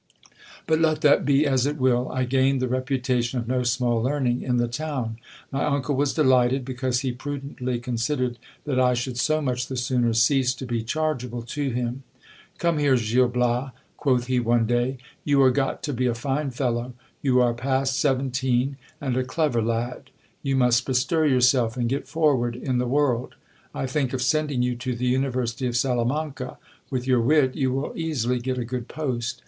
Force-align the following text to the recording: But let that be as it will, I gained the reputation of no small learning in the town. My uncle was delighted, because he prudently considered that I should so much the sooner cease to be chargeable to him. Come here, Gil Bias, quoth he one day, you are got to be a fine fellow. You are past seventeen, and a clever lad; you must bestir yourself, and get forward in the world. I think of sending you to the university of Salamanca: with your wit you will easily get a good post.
But 0.65 0.79
let 0.79 1.01
that 1.01 1.25
be 1.25 1.45
as 1.45 1.67
it 1.67 1.77
will, 1.77 2.09
I 2.11 2.23
gained 2.25 2.59
the 2.59 2.67
reputation 2.67 3.37
of 3.37 3.47
no 3.47 3.61
small 3.61 4.01
learning 4.01 4.41
in 4.41 4.57
the 4.57 4.67
town. 4.67 5.17
My 5.51 5.63
uncle 5.63 5.95
was 5.95 6.11
delighted, 6.15 6.65
because 6.65 7.01
he 7.01 7.11
prudently 7.11 7.77
considered 7.79 8.39
that 8.65 8.79
I 8.79 8.95
should 8.95 9.19
so 9.19 9.41
much 9.43 9.67
the 9.67 9.77
sooner 9.77 10.13
cease 10.15 10.55
to 10.55 10.65
be 10.65 10.81
chargeable 10.83 11.43
to 11.43 11.69
him. 11.69 12.01
Come 12.57 12.79
here, 12.79 12.95
Gil 12.95 13.27
Bias, 13.27 13.73
quoth 13.95 14.25
he 14.25 14.39
one 14.39 14.65
day, 14.65 14.97
you 15.23 15.39
are 15.43 15.51
got 15.51 15.83
to 15.83 15.93
be 15.93 16.07
a 16.07 16.15
fine 16.15 16.49
fellow. 16.49 16.93
You 17.21 17.39
are 17.39 17.53
past 17.53 17.99
seventeen, 17.99 18.77
and 18.99 19.15
a 19.15 19.23
clever 19.23 19.61
lad; 19.61 20.09
you 20.41 20.55
must 20.55 20.83
bestir 20.87 21.27
yourself, 21.27 21.77
and 21.77 21.87
get 21.87 22.07
forward 22.07 22.55
in 22.55 22.79
the 22.79 22.87
world. 22.87 23.35
I 23.71 23.85
think 23.85 24.13
of 24.13 24.23
sending 24.23 24.63
you 24.63 24.75
to 24.77 24.95
the 24.95 25.05
university 25.05 25.67
of 25.67 25.77
Salamanca: 25.77 26.57
with 26.89 27.05
your 27.05 27.21
wit 27.21 27.53
you 27.55 27.71
will 27.71 27.93
easily 27.95 28.39
get 28.39 28.57
a 28.57 28.65
good 28.65 28.87
post. 28.87 29.39